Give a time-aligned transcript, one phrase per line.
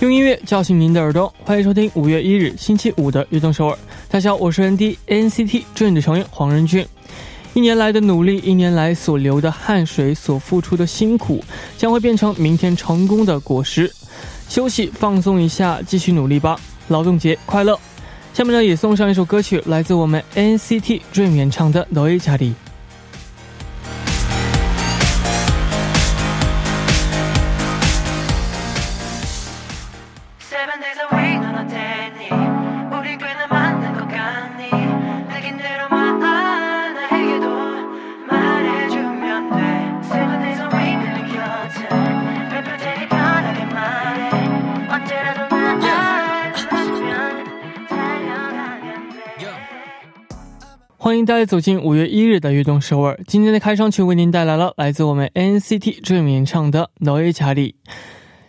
[0.00, 3.78] 用音乐叫醒您的耳朵，欢迎收听五月一日星期五的悦动首尔。
[4.10, 6.86] 大家好，我是 ND NCT Dream 的成员黄仁俊。
[7.54, 11.42] 一年来的努力，一年来所流的汗水，所付出的辛苦，
[11.78, 13.90] 将会变成明天成功的果实。
[14.48, 16.60] 休息放松一下，继续努力吧！
[16.88, 17.80] 劳动节快乐！
[18.34, 22.52] 下面呢，也送上一首歌曲，来自我们 NCT Dream 演唱的《너의자리》。
[51.30, 53.16] 欢迎大家走进五月一日的悦动首尔。
[53.28, 57.72] 今天的开场曲为您带来了来自我们 NCT Dream 演唱的《너의자리》。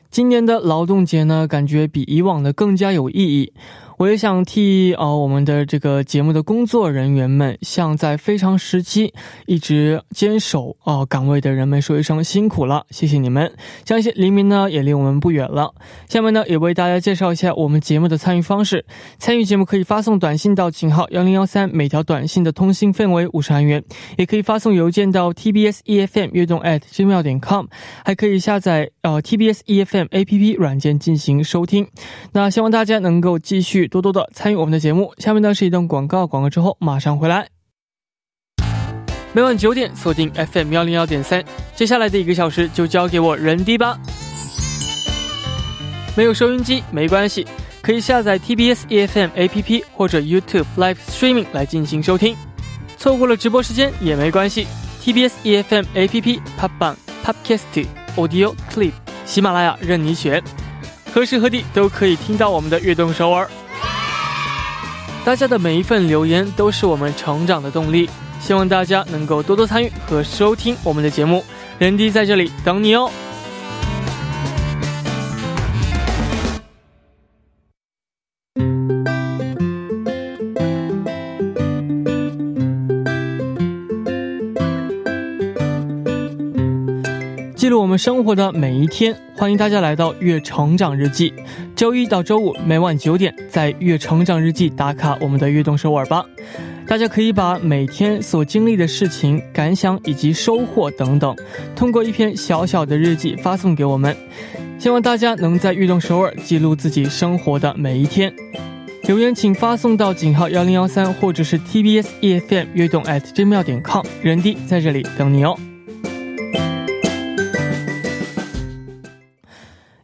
[0.09, 3.53] 今年的劳动节呢，感觉比以往的更加有意义。
[4.02, 9.14] 我也想替啊我们的这个节目的工作人员们，向在非常时期
[9.46, 13.52] 一直坚守啊岗位的人们说一声辛苦了，谢谢你们！
[13.84, 15.72] 相信黎明呢也离我们不远了。
[16.08, 18.84] 下面呢也为大家介绍一下我们节目的参与方式。
[19.18, 23.80] 参与节目可以发送短信到井号幺零幺三，每条短信的通信费为五十韩元；
[24.18, 27.66] 也可以发送邮件到 tbs efm 悦动 at gmail 点 com，
[28.04, 31.86] 还可以下载呃 tbs efm app 软件进行收听。
[32.32, 33.88] 那希望大家能够继续。
[33.92, 35.12] 多多的参与我们的节目。
[35.18, 37.46] 下面呢是一段广告，广告之后马上回来。
[39.34, 41.44] 每晚九点锁定 FM 幺零幺点三，
[41.76, 43.98] 接下来的一个小时就交给我人迪吧。
[46.16, 47.46] 没有收音机没关系，
[47.82, 52.34] 可以下载 TBS EFM APP 或者 YouTube Live Streaming 来进行收听。
[52.96, 54.66] 错过了直播时间也没关系
[55.02, 58.92] ，TBS EFM APP、Pop Bang、Podcast、Audio Clip、
[59.26, 60.42] 喜马拉雅任你选，
[61.12, 63.48] 何时何地都可以听到我们的悦动首尔。
[65.24, 68.10] 大家的每一份留言都是我们成长的动力，
[68.40, 71.44] 希望大家能够多多参与和收听我们的节目。
[71.78, 73.08] 人迪在这里等你哦。
[87.92, 91.30] 我们生活的每一天，欢迎大家来到月成长日记。
[91.76, 96.24] 周一到周五每晚九点，在月成长日记打卡我们的悦动首尔吧。
[96.86, 101.36] 大家可以把每天所经历的事情、感想以及收获等等，
[101.76, 104.16] 通过一篇小小的日记发送给我们。
[104.78, 108.32] 希望大家能在悦动首尔记录自己生活的每一天。
[109.02, 115.54] 留言请发送到井号幺零幺三，或者是 TBS EFM 悦动 at gmail 点 com，人弟在这里等你哦。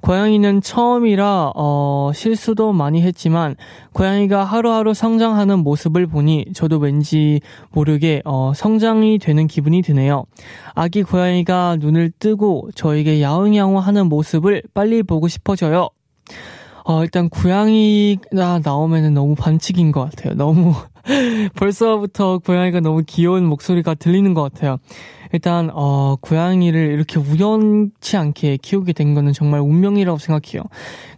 [0.00, 3.56] 고양이는 처음이라 어, 실수도 많이 했지만
[3.92, 7.40] 고양이가 하루하루 성장하는 모습을 보니 저도 왠지
[7.70, 10.24] 모르게 어, 성장이 되는 기분이 드네요.
[10.74, 15.88] 아기 고양이가 눈을 뜨고 저에게 야옹야옹 하는 모습을 빨리 보고 싶어져요.
[16.84, 20.34] 어, 일단 고양이가 나오면 너무 반칙인 것 같아요.
[20.34, 20.74] 너무
[21.56, 24.78] 벌써부터 고양이가 너무 귀여운 목소리가 들리는 것 같아요.
[25.32, 30.62] 일단 어 고양이를 이렇게 우연치 않게 키우게 된 거는 정말 운명이라고 생각해요.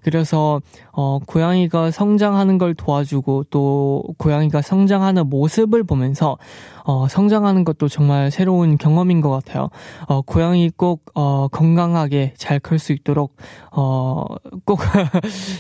[0.03, 0.61] 그래서
[0.93, 6.37] 어 고양이가 성장하는 걸 도와주고 또 고양이가 성장하는 모습을 보면서
[6.85, 9.69] 어 성장하는 것도 정말 새로운 경험인 것 같아요.
[10.09, 13.37] 어 고양이 꼭 어 건강하게 잘 클 수 있도록
[13.71, 14.25] 어
[14.67, 14.79] 꼭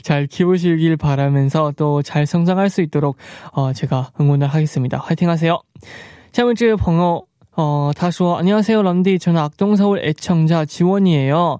[0.03, 3.17] 잘 키우시길 바라면서 또 잘 성장할 수 있도록
[3.53, 4.99] 어 제가 응원을 하겠습니다.
[4.99, 5.61] 화이팅 하세요.
[6.33, 9.19] 자, 이번 주 번호 어, 다소 안녕하세요, 런디.
[9.19, 11.59] 저는 악동서울 애청자 지원이에요.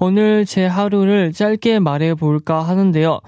[0.00, 3.20] 오늘 제 하루를 짧게 말해 볼까 하는데요.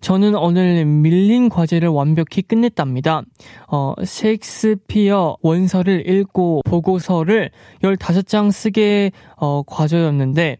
[0.00, 3.22] 저는 오늘 밀린 과제를 완벽히 끝냈답니다.
[3.66, 7.50] 어, 셰익스피어 원서를 읽고 보고서를
[7.82, 10.58] 15장 쓰게, 어, 과제였는데,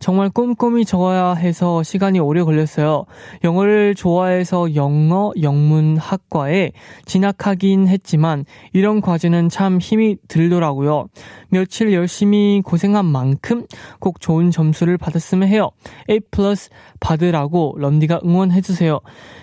[0.00, 3.04] 정말 꼼꼼히 적어야 해서 시간이 오래 걸렸어요.
[3.44, 6.72] 영어를 좋아해서 영어 영문학과에
[7.04, 11.08] 진학하긴 했지만 이런 과제는 참 힘이 들더라고요.
[11.48, 13.66] 며칠 열심히 고생한 만큼
[14.00, 15.70] 꼭 좋은 점수를 받았으면 해요.
[16.10, 19.00] A 플러스 받으라고 런디가 응원해주세요.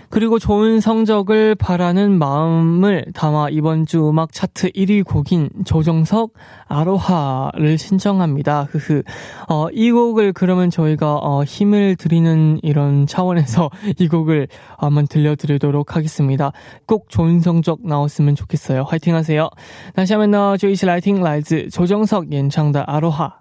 [0.09, 6.33] 그리고 좋은 성적을 바라는 마음을 담아 이번 주 음악 차트 1위 곡인 조정석
[6.67, 8.67] 아로하를 신청합니다.
[8.71, 9.03] 흐흐.
[9.49, 14.49] 어, 이 곡을 그러면 저희가 어, 힘을 드리는 이런 차원에서 이 곡을
[14.79, 16.53] 한번 들려드리도록 하겠습니다.
[16.87, 18.83] 꼭 좋은 성적 나왔으면 좋겠어요.
[18.83, 19.49] 화이팅 하세요.
[19.95, 23.41] 那下面呢就一起来听来自조정석演唱的 아로하。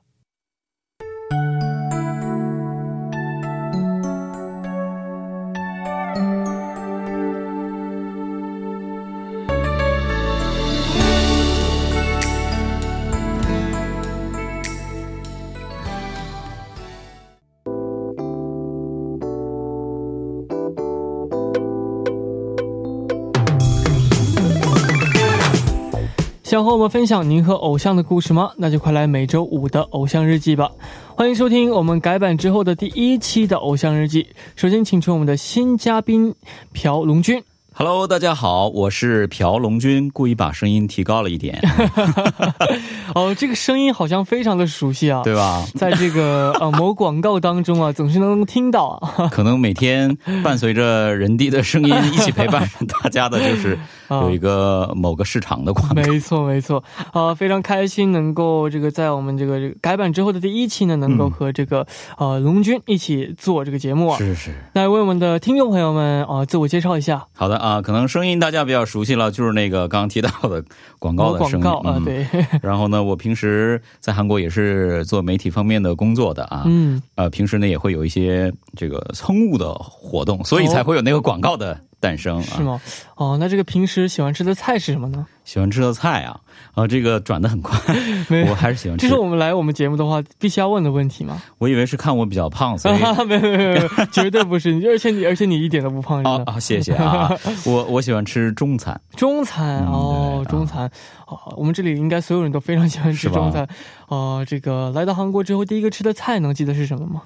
[26.55, 28.53] 想和我们分享您和偶像的故事吗？
[28.59, 30.71] 那就快来每周五的偶像日记吧！
[31.17, 34.29] 欢迎收听我们改版之后的第一期的偶像日记。
[34.55, 36.33] 首先，请出我们的新嘉宾
[36.73, 37.43] 朴龙君。
[37.77, 41.61] Hello，大家好，我是朴龙君，故意把声音提高了一点。
[43.17, 45.67] 哦，这个声音好像非常的熟悉啊，对吧？
[45.75, 49.03] 在这个呃某广告当中啊，总是能听到。
[49.33, 52.71] 可能每天伴随着人弟的声音一起陪伴
[53.03, 53.77] 大家的，就是
[54.23, 55.95] 有一个某个市场的广告。
[55.95, 56.83] 没错，没错。
[57.13, 61.87] 啊，非常开心能够这个在我们这个改版之后的第一期呢，能够和这个
[62.19, 64.19] 呃龙军一起做这个节目啊。
[64.19, 64.55] 是是。
[64.75, 67.27] 来为我们的听众朋友们啊自我介绍一下。
[67.33, 67.57] 好的。
[67.57, 70.63] 啊，可能声音大家比较熟悉了，就是那个刚刚提到的
[70.99, 72.01] 广告的声音啊。
[72.05, 72.27] 对。
[72.63, 76.65] 然后呢，我平时在韩国也是做媒体方面的工作的啊。
[76.67, 77.03] 嗯。
[77.15, 81.79] 呃，平时呢也会有一些这个蹭物的活动，所以才会有那个广告的。
[82.05, 82.79] 诞生是吗？
[83.17, 85.27] 哦，那这个平时喜欢吃的菜是什么呢？
[85.45, 86.39] 喜欢吃的菜啊，
[86.75, 87.79] 啊，这个转的很快，
[88.49, 89.09] 我还是喜欢吃。
[89.09, 91.41] 这是我们来我们节目的话必须要问的问题吗？
[91.59, 94.71] 我以为是看我比较胖，所以 没有没有没有，绝对不是。
[94.87, 97.31] 而且你而且你一点都不胖，啊啊，谢谢啊。
[97.65, 100.91] 我我喜欢吃中餐，中餐哦，中餐。
[101.27, 103.67] 哦，我们这里应该所有人都非常喜欢吃中餐。
[104.09, 107.23] 哦，这个来到韩国之后第一个吃的菜能记得是什么吗？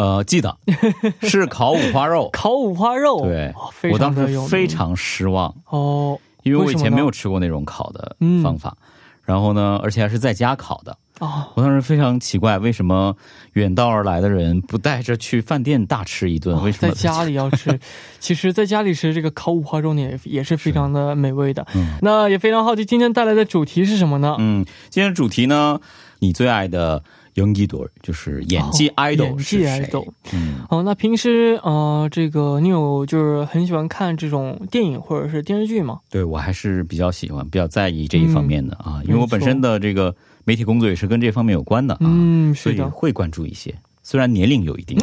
[0.00, 0.56] 呃，记得
[1.20, 3.52] 是烤五花肉，烤五花肉，对，
[3.92, 8.74] 我当时非常失望哦，因为我以前没有吃过那种烤的方法，
[9.22, 13.14] 然后呢，而且还是在家烤的哦，我当时非常奇怪，为什么
[13.52, 16.62] 远道而来的人不带着去饭店大吃一顿？
[16.62, 17.78] 为什么在家里要吃？
[18.18, 21.66] 其实，在家里吃这个烤五花肉呢，也也是非常的美味的。
[21.74, 24.36] 嗯那也非常好奇，今天带来的主题是什么呢？
[24.38, 25.78] 嗯，今天主题呢，
[26.20, 27.04] 你最爱的。
[27.34, 30.06] 演技多就是演技 idol，演技 idol。
[30.32, 36.00] 嗯，哦，那平时呃，这个你有就是很喜欢看这种电影或者是电视剧吗？
[36.10, 43.74] 对我还是比较喜欢，比较在意这一方面的啊，因为我本身的这个媒体工作也是跟这方面有关的啊，嗯，所以会关注一些。
[44.03, 44.95] 虽然年龄有一定，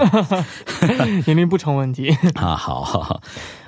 [1.27, 2.55] 年龄不成问题 啊。
[2.55, 3.21] 好，好，好，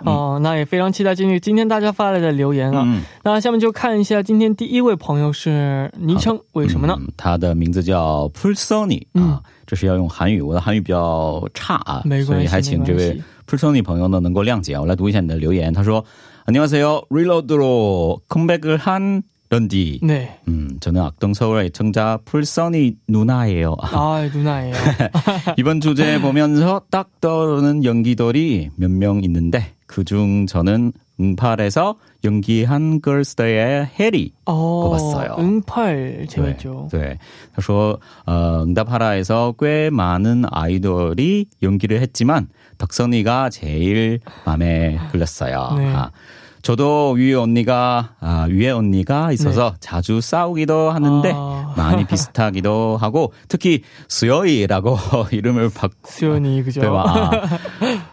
[0.05, 2.87] 哦，那也非常期待今天今天大家发来的留言啊。
[3.25, 6.96] 那下面就看一下今天第一位朋友是昵称，为什么呢？
[7.17, 13.14] 他的名字叫 p u l s o n y 啊，这是要用韩语，我的韩语比较差啊，所以还请这位
[13.44, 14.79] p u l s o n y 朋友呢能够谅解。
[14.79, 16.05] 我来读一下你的留言，他说：“
[16.46, 20.00] 안녕하세요，Reload로 컴백을 한。” 런디.
[20.04, 20.38] 네.
[20.48, 23.76] 음, 저는 악동 서울의 애청자 풀선이 누나예요.
[23.81, 24.76] 아, 누나예요.
[25.57, 34.33] 이번 주제 보면서 딱 떠오르는 연기들이 몇 명 있는데 그중 저는 응팔에서 연기한 걸스데이의 해리
[34.45, 35.35] 어, 꼽았어요.
[35.40, 36.90] 응팔 재밌죠.
[36.94, 37.00] 네.
[37.00, 37.18] 네.
[37.56, 42.47] 他说 어, 응답하라에서 꽤 많은 아이돌이 연기를 했지만
[42.78, 45.76] 덕선이가 제일 마음에 들렸어요.
[45.78, 45.88] 네.
[45.94, 46.12] 아,
[46.61, 49.78] 저도 위에 언니가 아, 위에 언니가 있어서 네.
[49.80, 51.73] 자주 싸우기도 하는데 아...
[51.78, 54.97] 많이 비슷하기도 하고 특히 수여이라고
[55.31, 56.81] 이름을 바 수연이 그죠?
[56.81, 57.31] 네, 아,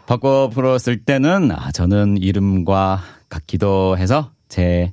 [0.07, 4.93] 바꿔 불었을 때는 아, 저는 이름과 같기도 해서 제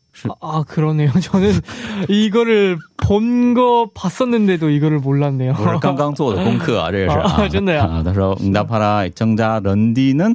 [0.40, 1.10] 아, 그러네요.
[1.20, 1.52] 저는
[2.08, 5.54] 이거를 본 거 봤었는데도 이거를 몰랐네요.
[5.80, 8.02] 刚刚做的功课啊，这个是啊，真的呀。
[8.04, 10.34] 他说응답하라 애청자 런디는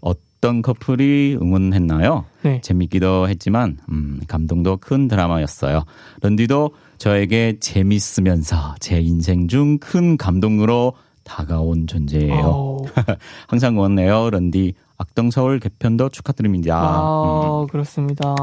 [0.00, 2.24] 어떤 커플이 응원했나요?
[2.42, 2.60] 네.
[2.62, 5.84] 재밌기도 했지만 음, 감동도 큰 드라마였어요.
[6.22, 10.92] 런디도 저에게 재밌으면서 제 인생 중 큰 감동으로
[11.24, 12.42] 다가온 존재예요.
[12.44, 12.76] 어,
[13.48, 14.30] 항상 응원해요.
[14.30, 16.76] 런디 악동 서울 개편도 축하드립니다.
[16.76, 17.66] 아, 음.
[17.68, 18.34] 그렇습니다.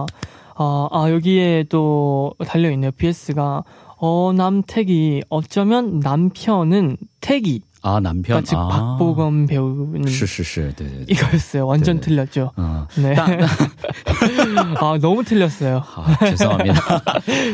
[0.57, 2.93] 아, 아, 여기에 또 달려있네요.
[2.93, 3.65] BS가.
[3.97, 7.63] 어, 남택이, 어쩌면 남편은 택이.
[7.84, 8.68] 아 남편 즉, 아.
[8.68, 10.06] 박보검 배우님.
[10.06, 11.06] 是是是 네, 네, 네.
[11.08, 11.66] 이거였어요.
[11.66, 12.02] 완전 네.
[12.02, 12.52] 틀렸죠.
[12.58, 13.16] 아, 네.
[13.16, 13.26] 大
[14.76, 15.80] 아, 너무 틀렸어요.
[15.80, 17.02] 好，죄송합니다。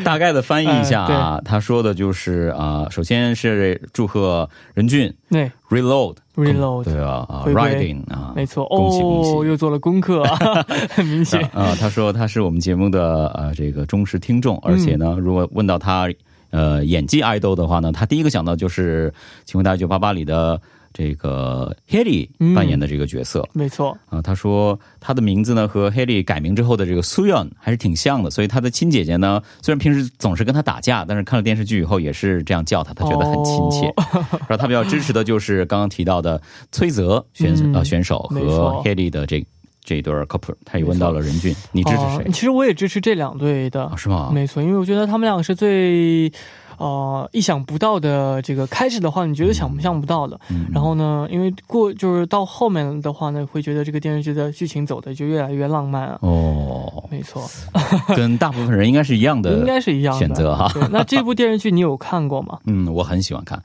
[0.03, 8.65] 大概的翻译一下啊，他说的就是啊，首先是祝贺任俊 네, reload Reload 对啊啊回归 riding 啊，没错。
[8.65, 11.39] 恭喜恭喜哦，又做了功课啊，很 明显。
[11.53, 16.09] 啊，他说他是我们节目的呃这个忠实听众，而且呢，如果问到他
[16.50, 19.11] 呃演技爱豆的话呢，他第一个想到就是
[19.45, 20.61] 《请回答一九八八》里的
[20.92, 23.49] 这个 Haley 嗯扮演的这个角色。
[23.52, 33.87] 没错，啊，他说他的名字呢和 Haley 改名之后的这个 Suyeon 还是挺像的，所以他的亲姐姐呢，虽然平时总是跟他打架，但是看了电视剧以后也是这样叫他，他觉得很亲切。
[33.97, 34.04] 哦
[34.49, 36.40] 然后他比较支持的就是刚刚提到的
[36.73, 39.45] 崔泽选、嗯呃选手和 Haley 的这
[39.82, 42.30] 这一对儿 couple，他也问到了任俊，你支持谁哦？
[42.32, 44.30] 其实我也支持这两队的啊，，是吗？
[44.32, 46.30] 没错，因为我觉得他们两个是最。
[46.80, 50.40] 呃，意想不到的这个开始的话，你觉得想象不到的。
[50.49, 56.18] 嗯然后呢，因为过就是到后面的话呢，会觉得这个电视剧的剧情走的就越来越浪漫啊。
[56.22, 57.42] 哦，没错，
[58.16, 62.58] 跟大部分人应该是一样的， 应该是一样的选择哈那这部电视剧你有看过吗？
[62.64, 63.62] 嗯，我很喜欢看，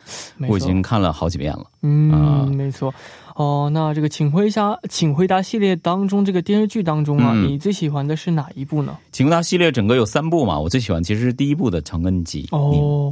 [0.50, 1.66] 我已经看了好几遍了。
[1.84, 2.94] 嗯，啊没错。
[3.36, 8.96] 哦，那这个请回答，请回答系列当中，这个电视剧当中啊，嗯你最喜欢的是哪一部呢？
[9.12, 10.58] 请回答系列整个有三部嘛？
[10.58, 12.44] 我最喜欢其实是第一部的《长恩记》。
[12.56, 13.05] 嗯，哦，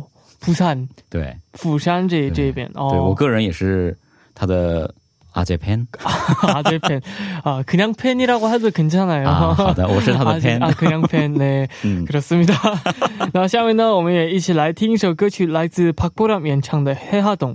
[0.42, 1.36] 釜山、对。
[1.54, 3.96] 釜山这这边哦，对我个人也是
[4.34, 4.94] 他的
[5.32, 5.86] 阿杰 팬。
[5.92, 7.00] 아, 제 팬.
[7.44, 9.28] 아, 그냥 팬이라고 해도 괜찮아요.
[9.28, 10.58] 啊，好的，我是他的 아, 팬。
[10.60, 11.34] 아, 그냥 팬.
[11.34, 11.68] 네.
[11.84, 12.54] 嗯， 그렇습니다.
[13.32, 17.54] 那下面呢，我们也一起来听一首歌曲，来自 박보람 演唱的《黑哈洞》。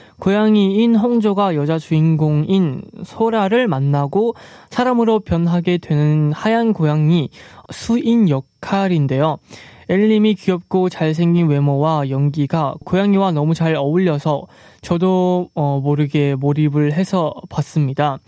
[0.21, 4.35] 고양이인 홍조가 여자 주인공인 소라를 만나고
[4.69, 7.29] 사람으로 변하게 되는 하얀 고양이
[7.71, 9.39] 수인 역할인데요.
[9.89, 14.45] 엘님이 귀엽고 잘생긴 외모와 연기가 고양이와 너무 잘 어울려서
[14.81, 18.19] 저도 어, 모르게 몰입을 해서 봤습니다.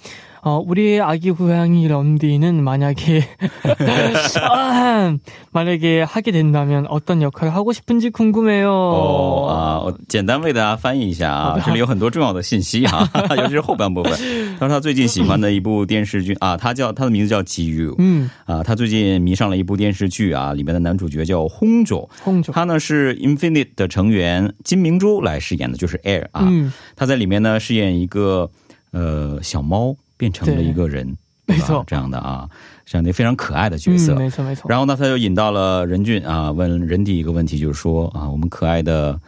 [0.42, 3.24] 어, 우리의 아기 고양이 런디는 만약에
[4.40, 5.16] 아,
[5.50, 8.70] 만약에 하게 된다면 어떤 역할을 하고 싶은지 궁금해요.
[8.70, 14.12] 哦啊，我简单为大家翻译一下啊，这里有很多重要的信息哈、尤其是后半部分。
[14.58, 22.52] 他说他最近喜欢的一部电视剧啊，他叫他的名字叫基 u 嗯，啊，他最近迷上了一部电视剧啊，里面的男主角叫轰九， 홍조.
[22.52, 26.46] 他呢是 Infinite 的成员金明珠来饰演的，就是 Air 啊。
[26.48, 28.48] 嗯，他在里面呢饰演一个
[28.92, 32.47] 呃小猫 变成了一个人，没错这样的啊，
[32.85, 34.13] 这样的非常可爱的角色。
[34.13, 34.69] 嗯，没错没错。
[34.69, 39.19] 然后呢，他就引到了任俊啊，问任迪一个问题，就是说啊，我们可爱的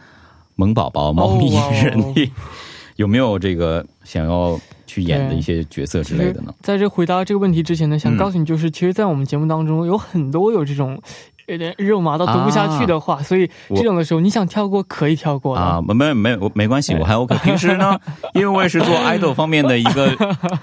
[0.54, 2.30] 萌宝宝猫咪任弟、
[2.96, 6.54] 有没有这个想要去演的一些角色之类的呢？
[6.62, 11.00] 在这回答这个问题之前呢，想嗯告诉你，就是、其实，在我们节目当中有很多有这种
[11.46, 15.54] 有点肉麻到读不下去的话，所以这种的时候你想跳过可以跳过。
[15.56, 17.36] 啊，没没没我没关系，我还 OK。
[17.38, 17.98] 平时呢，
[18.34, 20.12] 因为我也是做 idol 方面的一个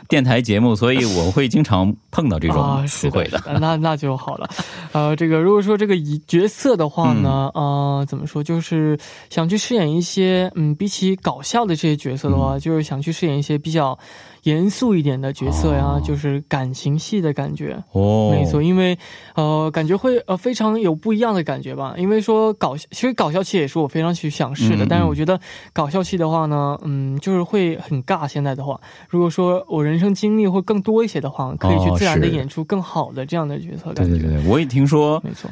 [0.09, 3.37] 电台节目，所以我会经常碰到这种啊，词汇的。
[3.39, 4.49] 是的，的那那就好了。
[4.91, 8.97] 呃，这个如果说这个以角色的话呢，嗯呃，怎么说，就是
[9.29, 13.97] 想去饰演一些，嗯，比起搞笑的这些角色的嗯话，就是想去饰演一些比较
[14.43, 17.81] 严肃一点的角色呀，哦就是感情戏的感觉。
[17.91, 18.97] 哦，没错，因为
[19.35, 21.93] 呃，感觉会呃非常有不一样的感觉吧。
[21.97, 25.39] 因为说搞笑，其实搞笑戏也是我非常去想试的，但是我觉得
[25.71, 28.27] 搞笑戏的话呢，嗯，就是会很尬。
[28.27, 33.91] 现在的话，如果说我人生经历会更多一些的话，可以去哦自然的演出更好的这样的角色。
[33.93, 35.49] 感觉对对对对，我也听说没错，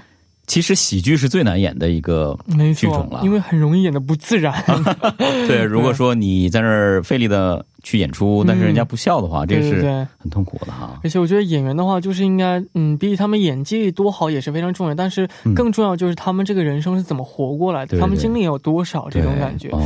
[0.52, 2.38] 其实喜剧是最难演的一个
[2.76, 4.54] 剧种了，因为很容易演的不自然。
[5.48, 11.00] 对，如果说你在那儿费力的去演出，但是人家不笑的话，这个是很痛苦的哈。
[11.06, 19.70] 而且我觉得演员的话，就是应该，嗯，比起他们演技多好也是非常重要，但是更重要就是他们这个人生是怎么活过来的，他们经历有多少这种感觉。
[19.70, 19.80] 哦，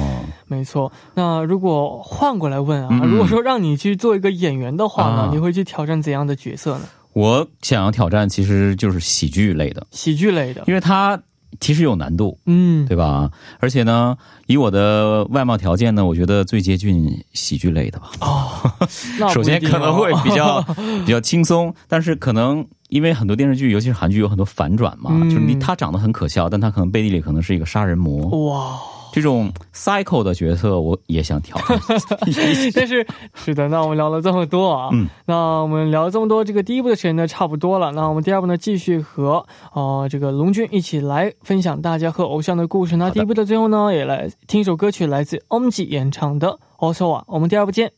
[0.48, 0.91] 没错。
[1.13, 6.86] 那如果换过来问啊，如果说让你去做一个演员的话呢，你会去挑战怎样的角色呢？
[7.15, 11.17] 我想要挑战，其实就是喜剧类的，喜剧类的，因为它
[11.62, 13.31] 其实有难度，嗯，对吧？
[13.62, 14.17] 而且呢，
[14.48, 18.12] 以我的外貌条件呢，我觉得最接近喜剧类的吧。
[18.19, 18.69] 哦，
[19.34, 20.62] 首先可能会比较
[21.07, 28.45] 比较轻松，但是可能因为很多电视剧，尤其是韩剧，有很多反转嘛，就是你他长得很可笑，但他可能背地里可能是一个杀人魔。
[28.50, 28.77] 哇。
[29.15, 31.79] 这种 cycle 的角色我也想挑战，
[32.75, 42.98] 但是是的，那我们聊了这么多啊，嗯，那我们聊了这么多，这个第一部的时间呢差不多了，那我们第二部呢继续和呃这个龙君一起来分享大家和偶像的故事。
[42.98, 47.93] 那第一部的最后呢，也来听一首歌曲，来自 OMG 演唱的 Also 啊，我们第二部见。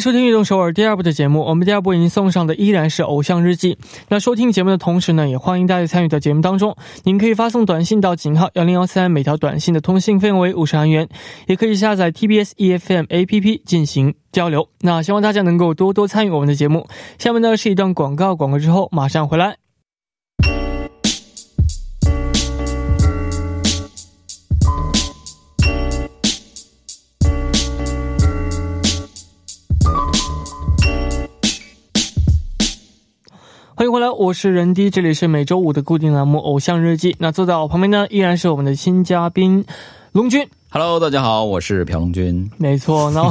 [0.00, 1.40] 收听《运动首尔》第二部的节目。
[1.40, 3.74] 我们第二部已经送上的依然是《偶像日记》。
[4.08, 6.76] 那收听节目的同时呢，也欢迎大家参与到节目当中。
[7.02, 11.08] 您可以发送短信到井号幺零幺三，每条短信的通信费用为五十韩元。
[11.46, 14.68] 也可以下载 TBS EFM APP 进行交流。
[14.80, 16.86] 那希望大家能够多多参与我们的节目。
[17.18, 19.67] 下面呢是一段广告，广告之后马上回来。
[33.78, 37.12] 欢迎回来，我是任迪，这里是每周五的固定栏目《偶像日记》。
[37.20, 39.64] 那坐在我旁边呢，依然是我们的新嘉宾
[40.10, 40.48] 龙君。
[40.70, 42.50] Hello，大家好，我是朴龙军。
[42.58, 43.22] 没错，那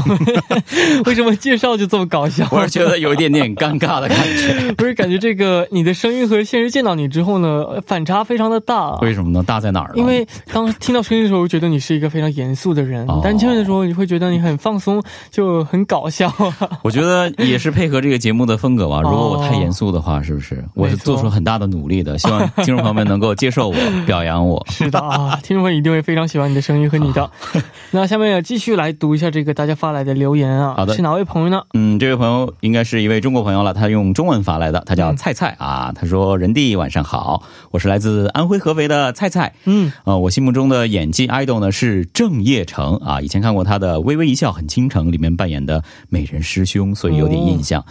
[1.05, 2.47] 为什么介绍就这么搞笑？
[2.51, 4.73] 我是觉得有一点点尴尬的感觉。
[4.73, 8.95] 不是，感觉这个你的声音和现实见到你之后呢，反差非常的大。
[9.01, 9.43] 为什么呢？
[9.45, 9.93] 大在哪儿呢？
[9.97, 16.33] 因为当听到声音的时候，觉得你是一个非常严肃的人；但听的时候，你会觉得你很放松，就很搞笑。
[16.81, 18.99] 我觉得也是配合这个节目的风格吧。
[19.03, 20.65] 如果我太严肃的话，是不是？
[20.73, 23.75] 我是做出很大的努力的，希望听众朋友们能够接受我、
[24.07, 24.65] 表扬我。
[24.71, 27.26] 是的啊，听众朋友一定会非常喜欢你的声音和你的。
[27.91, 30.73] 那下面也继续来读一下这个大家发来的留言啊。
[30.75, 31.61] 好的，是哪位朋友呢？
[31.73, 35.93] 嗯，这位朋友应该是一位中国朋友了，他用中文发来的，他叫菜菜啊。
[35.95, 39.53] 他说：“人弟晚上好，我是来自安徽合肥的菜菜。
[39.65, 47.83] 嗯，呃，我心目中的演技 idol 呢是郑业成啊，以前看过他的《微微一笑很倾城》里面扮演的美人师兄，所以有点印象。”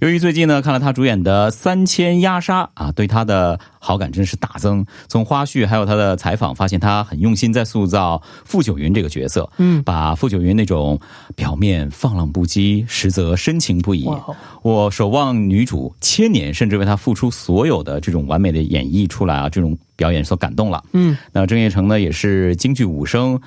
[0.00, 4.84] 由于最近呢看了他主演的《三千鸦杀》啊，对他的好感真是大增。
[5.08, 10.98] 从花絮还有他的采访，发现他很用心在塑造傅九云这个角色，嗯，把傅九云那种
[11.36, 14.08] 表面放浪不羁，实则深情不已。
[14.62, 20.82] 我守望女主千年，甚至为她付出所有的这种完美的演绎出来啊，这种表演所感动了。
[20.94, 23.38] 嗯，那郑业成呢也是京剧武生。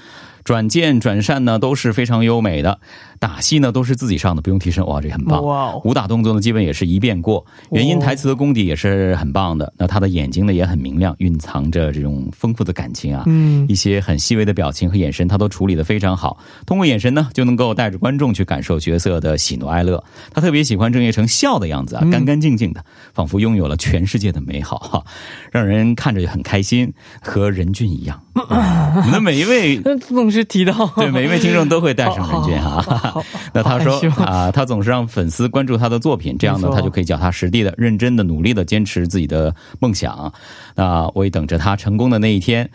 [0.43, 2.77] 转剑转扇呢都是非常优美的，
[3.23, 5.41] 打戏呢都是自己上的，不用替身，哇，这很棒。
[5.45, 9.71] 哇武打动作呢基本也是一遍过，原因台词的功底也是很棒的。
[9.77, 16.37] 那他的眼睛呢也很明亮，蕴藏着这种丰富的感情啊，嗯，一些很细微的表情和眼神，他都处理的非常好。
[16.65, 20.03] 通过眼神呢，就能够带着观众去感受角色的喜怒哀乐。
[20.33, 22.83] 他特别喜欢郑业成笑的样子啊，干干净净的，
[23.13, 25.01] 仿佛拥有了全世界的美好哈，
[25.49, 28.21] 让人看着就很开心，和任俊一样。
[28.35, 30.33] 我们的每一位 总。
[30.33, 32.83] 是提到对每一位听众都会带上任俊啊，
[33.53, 40.31] 那他说 啊，他总是让粉丝关注他的作品，这样呢，他就可以脚踏实地的、认真的、努力的坚持自己的梦想。
[40.75, 42.69] 那我也等着他成功的那一天。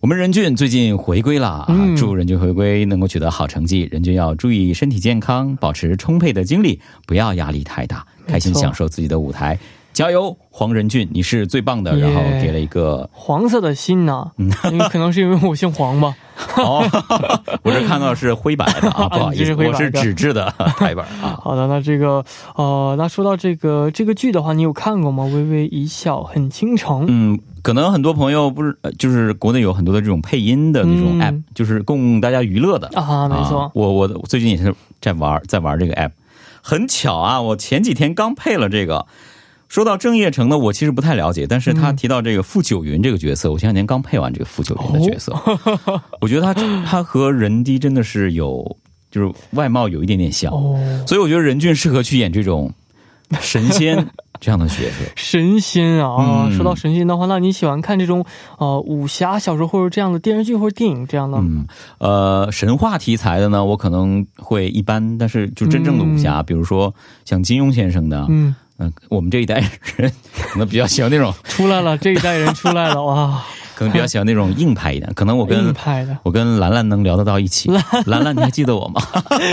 [0.00, 3.88] 我们任俊最近回归了啊，祝任俊回归能够取得好成绩。
[3.90, 9.58] 任俊要注意身体健康，保持充沛的精力，不要压力太大，开心享受自己的舞台。
[9.94, 11.96] 加油，黄仁俊，你是最棒的。
[11.96, 14.32] 然后给了一个黄色的心呢，
[14.90, 16.14] 可能是因为我姓黄吧。
[16.58, 16.84] 哦，
[17.62, 21.38] 我这看到是灰白的啊， 不好意思，我是纸质的台本啊。
[21.40, 22.24] 好的，那这个
[22.56, 25.22] 呃，那说到这个这个剧的话，你有看过吗？
[25.24, 27.04] 微微一笑很倾城。
[27.06, 33.28] 嗯，可能很多朋友不是，就是国内有很多的这种配音的那种 app，就是供大家娱乐的啊。
[33.28, 36.10] 没错，我我最近也是在玩，在玩这个 app。
[36.60, 39.06] 很巧啊，我前几天刚配了这个。
[39.68, 45.32] 说到郑业成呢，我其实不太了解，但是他提到这个傅九云这个角色，我前两天刚配完这个傅九云的角色，
[46.20, 48.76] 我觉得他他和任迪真的是有，
[49.10, 50.50] 就是外貌有一点点像，
[51.06, 52.72] 所以我觉得任俊适合去演这种
[53.40, 54.06] 神仙。
[54.40, 55.04] 这样的角色。
[55.16, 56.48] 神仙啊！
[56.50, 58.22] 嗯说到神仙的话，那你喜欢看这种
[58.58, 61.38] 呃武侠小说或者这样的电视剧或者电影这样的？
[61.38, 61.66] 嗯，
[61.98, 66.92] 呃，神话题材的呢，我可能会一般，但是就真正的武侠，比如说
[67.24, 69.60] 像金庸先生的，嗯，嗯、我们这一代
[69.96, 70.10] 人
[70.52, 73.42] 可能比较喜欢那种， 出来了，这一代人出来了哇！
[73.76, 75.12] 可能比较喜欢那种硬派一点。
[75.14, 77.68] 可能我硬跟派的，我跟兰兰能聊得到一起。
[78.06, 79.00] 兰兰，你还记得我吗？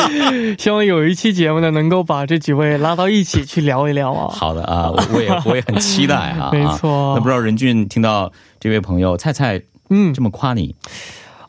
[0.60, 4.32] 希望有一期节目呢，能够把这几位拉到一起去聊一聊啊。
[4.32, 6.52] 好的啊，我我也我也很期待啊。
[6.52, 10.76] 没错啊那不知道任俊听到这位朋友菜菜嗯这么夸你，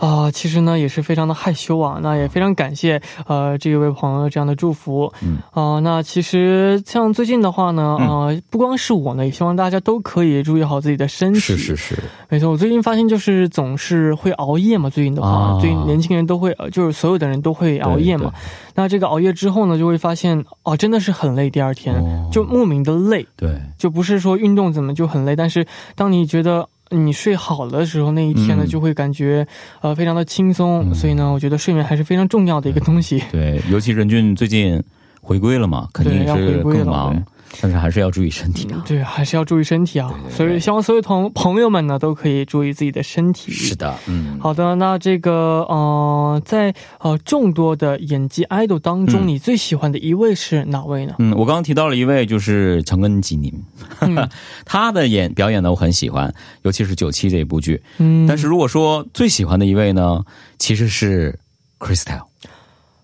[0.03, 5.13] 啊、其实呢也是非常的害羞啊，那也非常感谢呃这一位朋友这样的祝福。
[5.23, 11.39] 嗯啊、那其实像最近的话呢，呃，不光是我呢，也希望大家都可以注意好自己的身体。
[11.39, 11.97] 是是是，
[12.29, 18.33] 没错，我最近发现就是总是会熬夜嘛，最近的话，啊最近年轻人都会，呃就是所有的人都会熬夜嘛。
[18.75, 26.69] 那这个熬夜之后呢，就会发现哦，真的是很累，第二天、哦就莫名的累，对就不是说运动怎么就很累，但是当你觉得。
[26.93, 28.69] 你睡好的时候，那一天呢、嗯。
[28.69, 29.47] 就会感觉
[29.81, 30.95] 呃非常的轻松，嗯。
[30.95, 33.23] 所以呢，我觉得睡眠还是非常重要的一个东西。
[33.33, 34.83] 对，尤其任俊最近
[35.21, 37.23] 回归了嘛，肯定是更忙对，
[37.61, 38.69] 但是还是要注意身体。
[38.73, 38.83] 啊。
[38.87, 40.09] 对，还是要注意身体啊。
[40.09, 40.37] 对对对。
[40.37, 43.53] 所以希望所有同朋友们呢都可以注意自己的身体。
[43.53, 49.29] 是的，嗯，好的，那这个呃，在呃众多的演技 idol 当中，嗯。
[49.29, 51.15] 你最喜欢的一位是哪位呢？
[51.19, 53.53] 嗯，我刚刚提到了一位，就是陈恩吉宁，
[54.01, 54.29] 嗯。
[54.65, 57.83] 他的演表演呢，我很喜欢，尤其是九七这一部剧。
[57.99, 60.21] 嗯，但是如果说最喜欢的一位呢，
[60.59, 61.39] 其实是
[61.79, 62.23] Crystal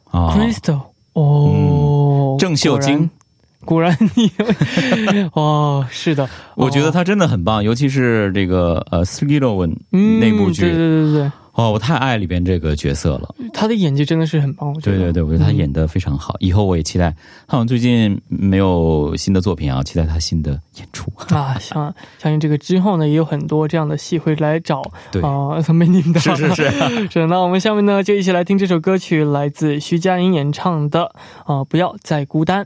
[0.05, 0.37] 啊。
[0.37, 0.81] Crystal
[1.15, 3.09] 哦，郑秀晶
[3.69, 4.33] 果然，你
[5.35, 6.27] 哦，是的，
[6.57, 9.05] 我觉得哦他真的很棒，尤其是这个呃
[9.41, 13.35] 《l o n 嗯那部剧，对对对对哦，我太爱里边这个角色了。
[13.53, 14.97] 他的演技真的是很棒，我觉得。
[14.97, 16.37] 对对对，我觉得他演的非常好。
[16.39, 17.11] 以后我也期待，
[17.47, 21.13] 他好像最近没有新的作品啊，期待他新的演出。
[21.35, 26.21] 啊，相相信这个之后呢，也有很多这样的戏会来找对，啊陈美宁的。
[26.21, 31.13] 是是是， 是，那我们下面呢就一起来听这首歌曲，来自徐佳莹演唱的
[31.45, 32.65] 啊、不要再孤单》。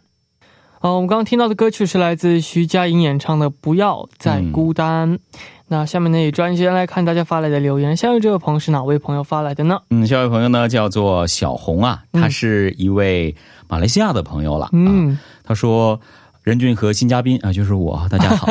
[0.83, 5.15] 啊、我们刚刚听到的歌曲是来自徐佳莹演唱的《不要再孤单》
[5.69, 7.97] 那下面呢，也抓紧时间来看大家发来的留言。
[7.97, 9.79] 下面这位朋友是哪位朋友发来的呢？
[9.91, 13.37] 嗯，下一位朋友呢叫做小红啊，嗯他是一位
[13.69, 14.67] 马来西亚的朋友了。
[14.67, 16.01] 啊，嗯，他说。
[16.43, 18.49] 任俊和新嘉宾啊，就是我，大家好，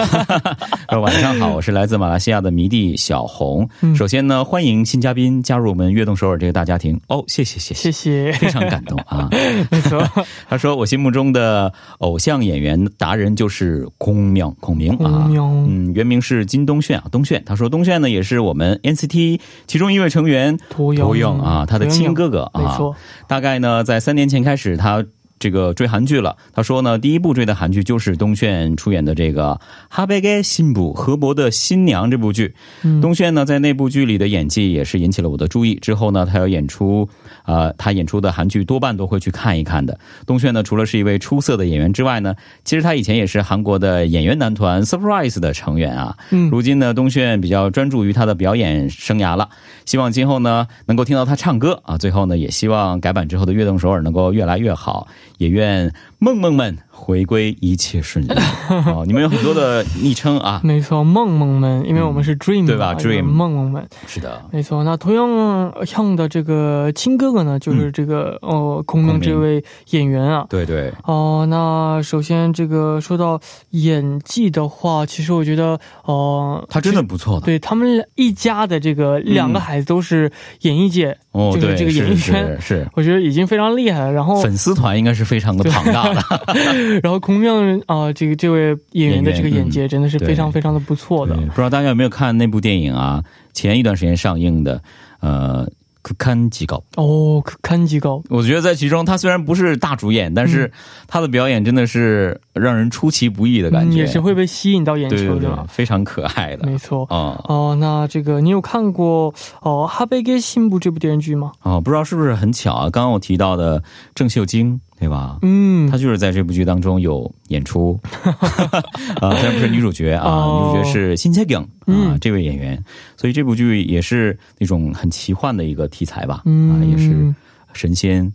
[0.87, 3.67] 他 说晚上好，我是来自马来西亚的迷弟小红。
[3.81, 3.93] 嗯。
[3.93, 6.97] 首先呢，欢迎新嘉宾加入我们悦动首尔这个大家庭。
[7.09, 9.27] 哦，谢谢谢谢，谢谢，非常感动啊。
[9.69, 10.01] 没错，
[10.47, 17.43] 他说我心目中的偶像演员达人就是孔明，孔明啊，嗯，原名是金东炫啊，东炫。
[17.45, 22.95] 他说东炫呢也是我们 NCT 其中一位成员涂涂勇啊，他的亲哥哥啊，没错，
[23.27, 25.05] 大概呢在三年前开始他。
[25.41, 29.53] 这个追韩剧了，他说呢，第一部追的韩剧就是东炫出演的这个
[29.89, 32.53] 《哈贝盖新部河伯的新娘》这部剧。
[32.83, 35.73] 嗯东炫呢在那部剧里的演技也是引起了我的注意。
[35.81, 37.09] 之后呢，他要演出，
[37.45, 39.99] 呃，他演出的韩剧多半都会去看一看的。
[40.27, 46.15] 东炫呢，除了是一位出色的演员之外呢，其实他以前也是韩国的演员男团 Surprise 的成员啊。
[46.29, 49.49] 嗯，如今呢，东炫比较专注于他的表演生涯了，
[49.85, 51.97] 希望今后呢能够听到他唱歌啊。
[51.97, 55.07] 最后呢，也希望改版之后的悦动首尔能够越来越好，
[55.41, 58.31] 也愿梦梦们回归一切顺利。
[58.85, 64.83] 哦，你们有很多的昵称啊，没错，梦梦们，因为我们是 dream，、对吧 dream 梦梦们，是的，没错。
[64.83, 70.45] 那同样像的这个亲哥哥呢，就是这个、哦孔明这位演员啊。
[70.49, 73.39] 对对，哦、那首先这个说到
[73.71, 77.45] 演技的话，其实我觉得，哦、他真的不错的。
[77.45, 84.11] 对他们一家的这个两个孩子都是演艺界，哦，就是对，这个演艺是圈是是我觉得已经非常厉害了。
[84.11, 86.21] 然后，粉丝团应该是非常的庞大的。
[87.01, 91.45] 然后孔明啊、这个这位演员的这个演技真的是非常非常的不错的对。
[91.45, 93.23] 不知道大家有没有看那部电影啊？
[93.53, 94.81] 前一段时间上映的，
[95.19, 95.69] 呃，
[96.01, 96.81] 可堪极高。
[96.95, 98.23] 哦，可堪极高。
[98.29, 100.71] 我觉得在其中，他虽然不是大主演，但是
[101.07, 107.05] 他的表演真的是让人出其不意的感嗯，觉，也是会被吸引到眼对对对球的。，非常可爱的没错。
[107.09, 111.51] 啊哦，那这个你有看过哦《哈贝给新部》这部电视剧吗？
[111.61, 112.89] 哦，不知道是不是很巧啊？
[112.89, 113.83] 刚刚我提到的
[114.15, 115.39] 郑秀晶，对吧？
[115.41, 117.99] 嗯她，就是在这部剧当中有演出，
[119.19, 122.81] 啊，虽然不是女主角啊，哦女主角是辛切景啊嗯，这位演员，
[123.17, 127.33] 所以这部剧也是那种很奇幻的一个题材吧，嗯啊，也是
[127.73, 128.31] 神仙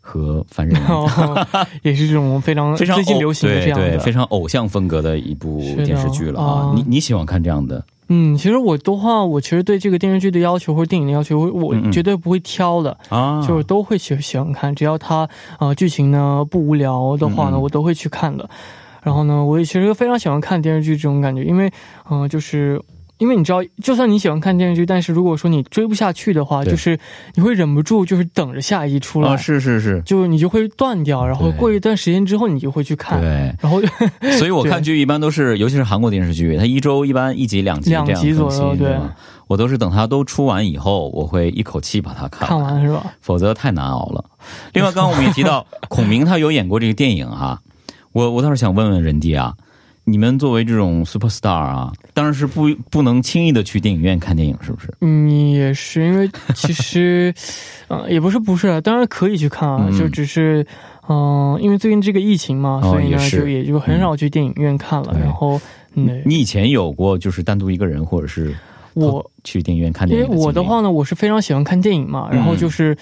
[0.00, 0.80] 和凡人。
[0.86, 1.10] 哦，
[1.82, 3.88] 也是这种非常非常最近流行的这样的。
[3.88, 6.72] 对对，非常偶像风格的一部电视剧了啊哦！
[6.76, 7.84] 你你喜欢看这样的？
[8.08, 18.48] 嗯，其实我的话，我其实对这个电视剧的要求或者电影的要求，我嗯嗯绝对不会挑的，啊，就是都会喜喜欢看，只要它呃剧情呢不无聊的话呢，我都会去看的。
[19.02, 21.68] 然后呢，我也其实非常喜欢看电视剧这种感觉，因为
[22.10, 22.80] 嗯、呃就是。
[23.24, 26.98] 因为你知道，就算你喜欢看电视剧，但是如果说你追不下去的话，就是
[27.34, 33.56] 你会忍不住，就是等着下一集出来，啊，是是是，就你就会断掉，然后过一段时间之后你就会去看，对。
[33.62, 33.80] 然后
[34.36, 38.94] 所以我看剧一般都是，尤其是韩国电视剧，它一周一般一集两集这样两集左右对。
[39.46, 43.04] 我都是等它都出完以后，我会一口气把它看看完是吧？
[43.20, 44.24] 否则太难熬了。
[44.72, 47.60] 另外，刚刚我们也提到 孔明他有演过这个电影啊、
[48.12, 49.54] 我我倒是想问问人弟啊，
[50.04, 54.92] 你们作为这种 super star 啊，当然是不不能轻易的去电影院看电影，是不是？
[55.00, 57.32] 嗯，也是因为其实，
[57.88, 60.66] 呃，也不是不是，当然可以去看啊，嗯就只是，
[61.08, 65.12] 嗯、因为最近这个疫情嘛，哦所以呢也就也就很少去电影院看了。
[65.14, 65.60] 对然后，
[65.94, 68.54] 嗯，你以前有过就是单独一个人或者是
[68.92, 70.36] 我去电影院看电影因为？
[70.44, 72.96] 我的话呢，我是非常喜欢看电影嘛，嗯然后就是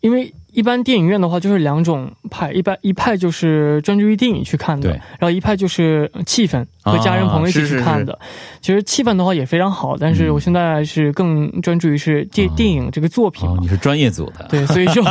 [0.00, 0.32] 因为。
[0.52, 8.18] 一般电影院的话就是两种派，一般一派就是专注于电影去看的，然后一派就是气氛和家人朋友一起啊是是去看的。
[8.60, 13.48] 其实气氛的话也非常好，但是嗯我现在是更专注于是电、啊电影这个作品。
[13.60, 15.02] 你是专业组的，对，所以 就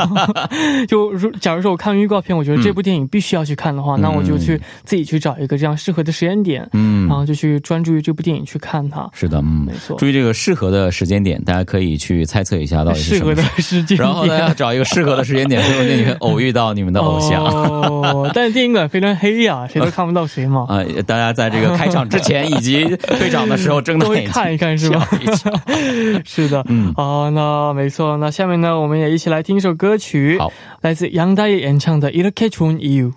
[0.88, 4.02] 就如假如说我看预告片，我觉得这部电影必须要去看的话，嗯。
[4.02, 7.08] 那我就去自己去找一个这样适合的时间点，嗯。
[7.08, 9.10] 然，后就去专注于这部电影去看它。
[9.14, 9.66] 是的，嗯。
[9.66, 9.98] 没，错。
[9.98, 17.45] 注意这个适合的时间点，大家可以去猜测一下到底是适合的什么时间点，然后呢，要找一个适合的时间点，是不是你会偶遇到你们的偶像？
[17.45, 20.67] 哦，但是电影馆非常黑呀、谁都看不到谁嘛。
[20.69, 22.85] 啊、大家在这个开场之前以及
[23.19, 25.53] 退场的时候，睁大都会眼睛看一看是吧瞧一瞧
[26.25, 28.17] 是的，嗯啊、那没错。
[28.17, 33.13] 那下面呢，我们也一起来听一首歌曲，好，来自杨大爷演唱的《이렇게좋은이유》。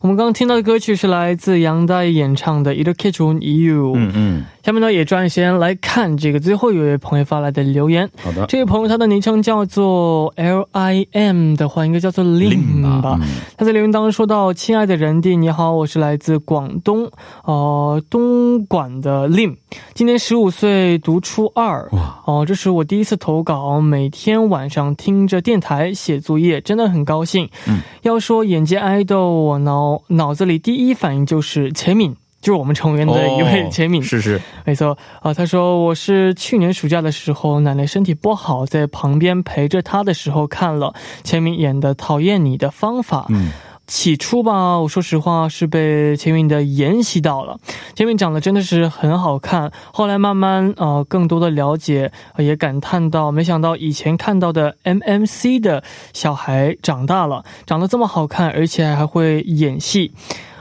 [0.00, 4.44] 我们刚刚听到的歌曲是来自杨代演唱的 it'll kick 中 u 嗯嗯。
[4.64, 8.08] 下面呢也抓紧时间来看这个最后一位朋友发来的留言。
[8.20, 8.46] 好的。
[8.46, 13.20] 这位朋友他的昵称叫做 LIM 的话应该叫做 Lim 吧
[13.56, 17.10] 他在留言当中说到亲爱的人弟你好我是来自广东
[17.44, 19.56] 呃东莞的 Lim
[19.94, 21.88] 今年十五岁，读初二。
[21.92, 27.48] 哇，哦，这是我第一次投稿，每天晚上听着电台写作业，真的很高兴。
[27.66, 43.22] 嗯，要说眼界爱豆，我脑脑子里第一反应就是钱敏。”就是我们成员的一位哦钱敏，是是，没错啊，他说我是去年暑假的时候，奶奶身体不好，在旁边陪着她的时候看了钱敏演的《讨厌你的方法》。
[43.30, 43.50] 嗯，
[43.88, 47.58] 起初吧，我说实话是被钱敏的颜吸到了，
[47.96, 49.72] 钱敏长得真的是很好看。
[49.92, 60.12] 后来慢慢呃更多的了解，也感叹到，没想到以前看到的 MMC 的小孩长大了，长得这么好看，而且还会演戏。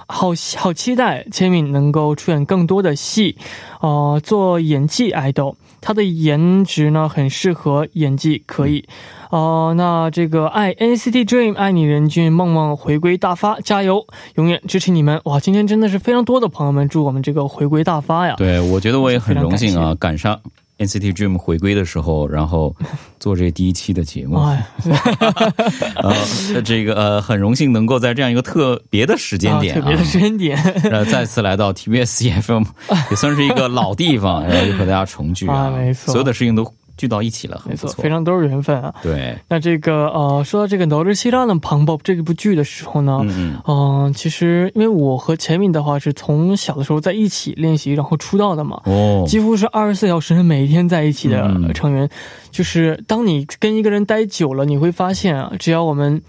[0.10, 3.36] 好好期待千敏能够出演更多的戏，
[3.82, 8.88] 呃，做演技爱豆，她的颜值呢很适合演技，可以。
[9.30, 15.20] 哦、那这个爱 NCT Dream 爱你人俊梦梦回归大发，加油，永远支持你们！
[15.26, 18.36] 哇，今天真的是非常多的朋友们祝我们这个回归大发呀！
[18.38, 20.40] 对，我觉得我也很荣幸啊，赶上
[20.78, 22.76] NCT Dream 回归的时候，然后
[23.20, 24.66] 做这第一期的节目，哎，
[25.98, 30.58] 呃，这个呃，很荣幸能够在这样一个特别的时间点啊啊特别的，时间点，
[30.92, 32.64] 呃，再次来到 TBS EFM，
[33.10, 36.64] 也算是一个老地方，然后又和大家重聚啊，啊没错所有的事情都
[36.98, 38.94] 聚到一起了没错非常都是缘分啊。
[39.02, 39.38] 对。
[39.48, 43.22] 那这个呃说到这个哪吒西拉的庞博这部剧的时候呢
[43.68, 49.24] 嗯其实因为我和前敏的话是从小的时候在一起练习然后出道的嘛哦。
[49.28, 52.10] 几乎是二十四小时每天在一起的成员。
[52.52, 56.22] 就是当你跟一个人待久了你会发现啊只要我们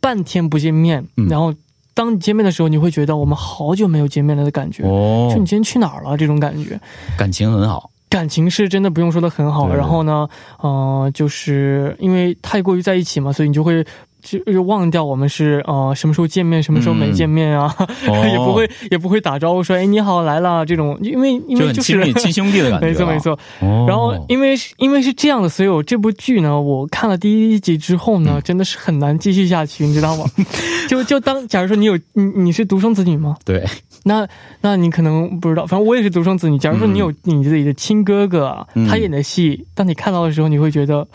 [0.00, 1.52] 半天不见面然后
[1.94, 4.84] 当你见面的时候你会觉得我们好久没有见面了的感觉。
[4.84, 5.28] 哦。
[5.30, 6.16] 就你今天去哪儿了？
[6.16, 6.80] 这种感觉。
[7.18, 7.90] 感情很好。
[8.12, 9.74] 感情是真的不用说的很好。
[9.74, 13.82] 然后呢，呃，就是因为太过于在一起嘛，所以你就会
[14.22, 17.74] 就就忘掉我们是呃什么时候见面，什么时候没见面啊，
[18.06, 23.18] 哦 也不会也不会打招呼说哎你好来了这种，因为因为就是很 亲兄弟的感觉，没错没。
[23.18, 23.38] 错。
[23.60, 30.24] 哦，然后因为是因为是这样的，所以我这部剧呢，我看了第一集之后呢，嗯真的是很难继续下去，你知道吗？
[30.88, 33.36] 就就当假如说你有你你是独生子女吗？
[33.44, 33.64] 对，
[34.04, 34.26] 那
[34.60, 36.58] 那你可能不知道，反正我也是独生子女。
[36.58, 41.06] 假如说你有你自己的亲哥哥他演的戏，当你看到的时候，你会觉得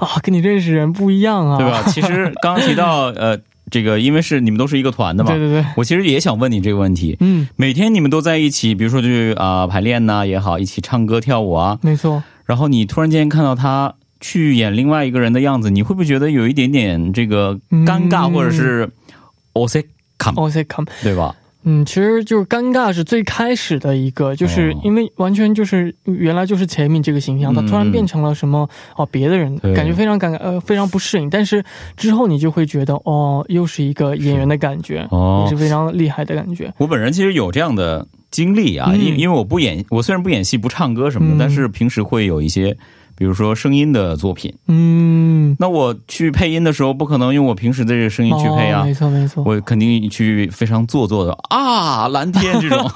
[0.00, 1.82] 啊，跟你认识人不一样啊，对吧？
[1.88, 3.38] 其实刚 刚提到呃，
[3.70, 7.16] 这个因为是你们都是一个团的嘛，对对对，我其实也想问你这个问题。
[7.20, 18.88] 嗯，每天你们都在一起，比如说去啊、排练呐、也好，一起唱歌跳舞啊，没错，然后你突然间看到他去演另外一个人的样子，你会不会觉得有一点点这个尴尬，或者是
[19.52, 19.82] o s e
[20.18, 21.34] k a m o s e k a m 对吧？
[21.64, 31.28] 嗯，其实就是尴尬是最开始的一个，就是因为完全就是原来就是前面这个形象，他突然变成了什么哦别的人，感觉非常尴尬，呃非常不适应。
[31.28, 31.62] 但是
[31.96, 35.06] 之后你就会觉得哦，又是一个演员的感觉，
[35.42, 36.72] 也是非常厉害的感觉。
[36.78, 42.76] 我本人其实有这样的经历啊，因因为我不演，我虽然不演戏、不唱歌什么的，但是平时会有一些。
[43.20, 52.90] 比如说声音的作品，嗯，那我去配音的时候，不可能用我平时的这个声音去配啊，没错没错，我肯定去非常做作的啊，蓝天这种。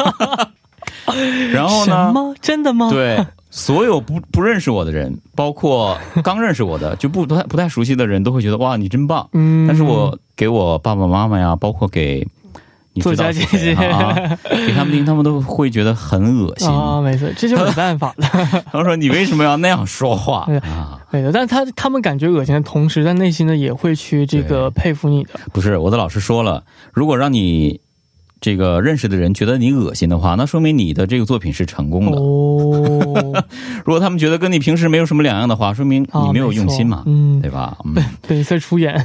[1.52, 2.06] 然后呢？
[2.06, 2.34] 什么？
[2.40, 2.88] 真的吗？
[2.90, 9.28] 对，所有不不认识我的人，包括刚认识我的就不不太不太熟悉的人都会觉得哇，你真棒。
[9.34, 12.26] 嗯，但是我给我爸爸妈妈呀，包括给。
[13.00, 17.00] 作家姐姐，给他们听，他们都会觉得很恶心啊！
[17.00, 18.28] 没错，这就没办法了。
[18.70, 20.48] 他们说：“你为什么要那样说话？
[20.62, 25.30] ”啊，没错，但是他他们感觉恶心的同时，在内心呢也会去这个佩服你的。
[25.52, 27.80] 不是，我的老师说了，如果让你。
[28.44, 32.18] 这个认识的人觉得你恶心的话，那说明你的这个作品是成功的。
[32.18, 33.42] 哦，
[33.86, 37.74] 如果他们觉得跟你平时没有什么两样的话，说明你没有用心嘛，嗯，对吧？
[37.94, 39.02] 对，本色出演，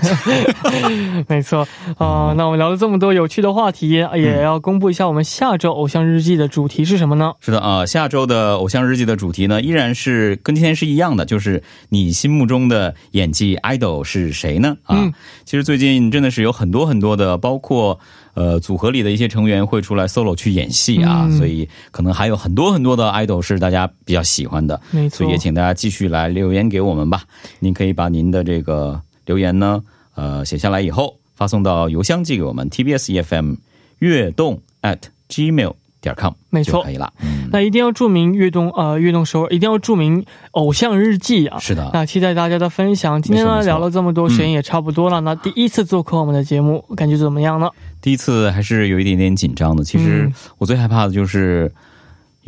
[1.29, 1.65] 没错
[1.97, 2.33] 啊。
[2.35, 7.31] 那我们聊了这么多有趣的话题，也要公布一下我们下周偶像日记的主题是什么呢？
[7.39, 14.75] 是的啊，下周的偶像日记的主题呢，依然是跟今天是一样的，就是你心目中的演技 idol 是谁呢？
[14.83, 15.09] 啊，
[15.45, 17.97] 其实最近真的是有很多很多的，包括。
[18.39, 25.17] 呃，组合里的一些成员会出来 solo 去演戏啊，所以可能还有很多很多的 idol 是大家比较喜欢的，没错。
[25.17, 27.23] 所以也请大家继续来留言给我们吧。
[27.59, 29.83] 您可以把您的这个留言呢，
[30.15, 33.57] 呃，写下来以后发送到邮箱寄给我们 tbs efm
[33.97, 35.73] 悦动 at gmail。
[36.01, 37.11] 点 com 没错，可以了。
[37.51, 41.57] 那一定要注明悦动呃悦动首尔，一定要注明偶像日记啊。
[41.59, 43.21] 是的，那期待大家的分享。
[43.21, 45.21] 今天呢聊了这么多，时间也差不多了。
[45.21, 47.69] 那第一次做客我们的节目，感觉怎么样呢？
[48.01, 49.83] 第一次还是有一点点紧张的。
[49.83, 51.71] 其实我最害怕的就是。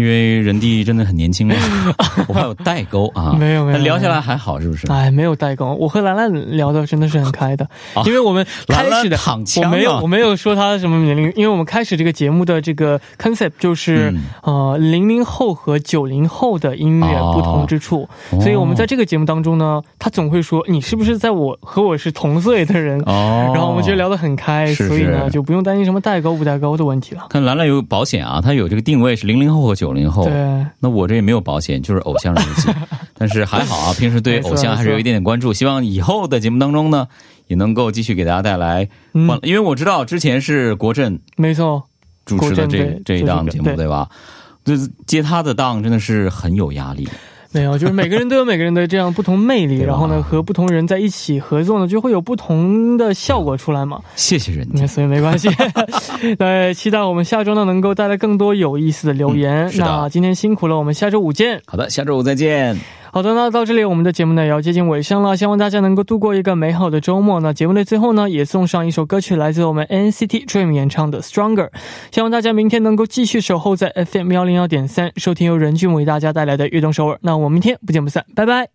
[0.02, 1.54] 因为人弟真的很年轻嘛，
[2.28, 3.34] 我怕有代沟啊。
[3.38, 4.88] 没有没有，聊下来还好是不是？
[4.92, 5.76] 哎，没有代沟。
[5.76, 7.68] 我和兰兰聊的真的是很开的，
[8.08, 9.18] 因为我们开始的
[9.58, 14.12] 我没有我没有说他什么年龄，因为我们开始这个节目的这个 concept 就是
[14.42, 18.10] 呃零零后和九零后的音乐不同之处，
[18.40, 27.28] 所以我们在这个节目当中呢，他总会说你是不是在我和我是同岁的人，然后我们就聊得很开，所以呢就不用担心什么代沟不代沟的问题了。
[27.30, 29.91] 看兰兰有保险啊，他有这个定位是零零后和九。
[29.92, 32.70] 九零后，对，那我这也没有保险，就是偶像日记，
[33.18, 37.08] 但是还好啊，平时对偶像还是有一点点关注，希望以后的节目当中呢，
[37.48, 41.84] 也能够继续给大家带来嗯，因为我知道之前是国振，没错，
[42.26, 43.88] 主持的这这一档节目，对。
[43.88, 44.08] 吧？
[44.64, 47.10] 就是接他的档真的是很有压力。
[47.54, 54.00] 没有，就是每个人都有每个人的这样不同魅力，然后呢，和不同人在一起合作呢，就会有不同的效果出来嘛。
[54.16, 55.50] 谢谢人家，所以没关系。
[56.40, 59.70] 那期待我们下周呢能够带来更多有意思的留言。
[59.78, 61.62] 那今天辛苦了，我们下周五见。
[61.66, 63.01] 好的，下周五再见。
[63.13, 67.41] 好的，那到这里我们的节目呢也要接近尾声了，希望大家能够度过一个美好的周末。
[67.41, 71.69] 那节目的最后呢，也送上一首歌曲，来自我们 N C T Dream 演唱的《Stronger》，
[72.10, 77.19] 希望大家明天能够继续守候在 F M 幺零幺点三，收听由任俊为大家带来的悦动首尔。
[77.21, 78.69] 那我们明天不见不散，拜拜。